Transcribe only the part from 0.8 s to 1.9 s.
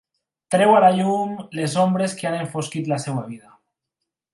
la llum les